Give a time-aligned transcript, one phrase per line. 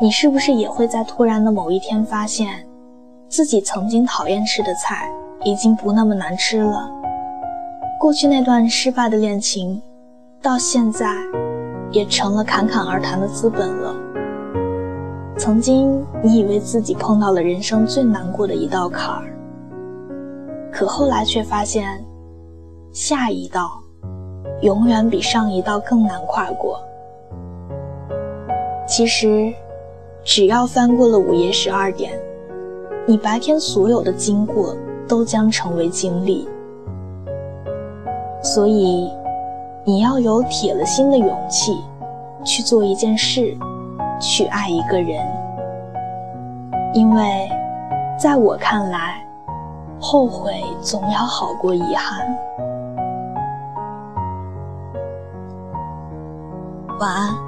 [0.00, 2.64] 你是不是也会在突然的某一天发现，
[3.28, 5.10] 自己曾经讨厌吃的菜
[5.42, 6.88] 已经不那么难吃了？
[7.98, 9.82] 过去那段失败的恋情，
[10.40, 11.12] 到现在
[11.90, 13.92] 也成了侃侃而谈的资本了。
[15.36, 19.24] 曾经你以为自己碰到了人生最难过的一道坎儿，
[20.70, 22.04] 可后来却发现，
[22.92, 23.68] 下一道
[24.60, 26.78] 永远比上一道更难跨过。
[28.86, 29.52] 其实。
[30.28, 32.12] 只要翻过了午夜十二点，
[33.06, 34.76] 你白天所有的经过
[35.08, 36.46] 都将成为经历。
[38.42, 39.10] 所以，
[39.84, 41.78] 你要有铁了心的勇气，
[42.44, 43.56] 去做一件事，
[44.20, 45.18] 去爱一个人。
[46.92, 47.48] 因为，
[48.20, 49.26] 在我看来，
[49.98, 52.38] 后悔总要好过遗憾。
[57.00, 57.47] 晚安。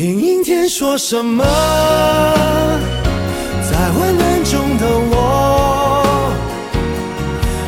[0.00, 1.44] 听阴天说什么，
[3.70, 6.32] 在混乱中的我，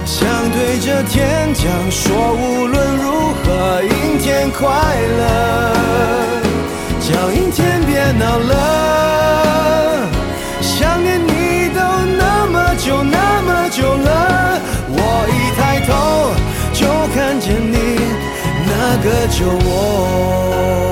[0.06, 4.66] 想对着天讲说，无论如何，阴天快
[5.18, 5.76] 乐，
[7.00, 10.08] 叫阴天别闹了，
[10.62, 11.80] 想念你都
[12.16, 14.96] 那么久那么久了，我
[15.28, 16.32] 一抬头
[16.72, 17.76] 就看见你
[18.64, 20.91] 那个酒窝。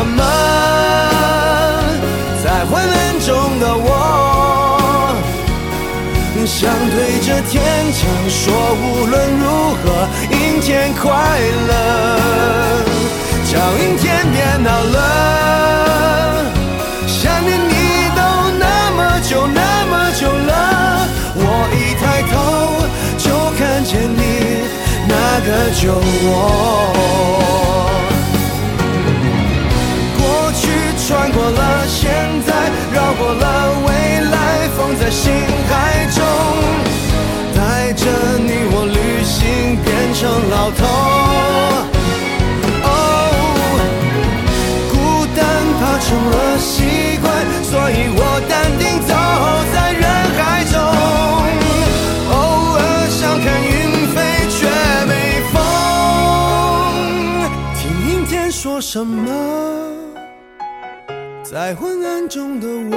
[0.00, 0.22] 说什么？
[2.42, 3.28] 在昏暗中
[3.60, 3.88] 的我，
[6.46, 7.60] 想对着天
[7.92, 8.00] 讲
[8.30, 8.50] 说，
[8.80, 9.44] 无论如
[9.76, 9.84] 何，
[10.30, 11.04] 阴天快
[11.68, 11.70] 乐，
[13.44, 14.96] 叫阴天别闹了。
[17.06, 17.74] 想念你
[18.16, 18.20] 都
[18.58, 18.64] 那
[18.96, 19.60] 么久那
[19.90, 21.06] 么久了，
[21.36, 22.02] 我一抬
[22.32, 22.32] 头
[23.18, 23.24] 就
[23.58, 24.18] 看见你
[25.06, 25.12] 那
[25.44, 25.92] 个酒
[26.24, 27.49] 窝。
[35.10, 35.32] 心
[35.68, 36.24] 海中，
[37.54, 38.06] 带着
[38.38, 40.80] 你我旅行，变成老头。
[42.86, 42.88] 哦，
[44.90, 44.94] 孤
[45.36, 45.38] 单
[45.80, 46.72] 怕成了习
[47.20, 47.28] 惯，
[47.64, 49.12] 所以我淡定走
[49.74, 50.04] 在人
[50.38, 50.40] 海
[50.70, 50.74] 中。
[52.30, 52.32] 偶
[52.78, 52.78] 尔
[53.10, 53.68] 想看云
[54.14, 54.16] 飞，
[54.48, 54.58] 却
[55.06, 55.12] 没
[55.52, 55.54] 风。
[57.74, 59.28] 听阴天说什么？
[61.42, 62.96] 在昏暗中的我，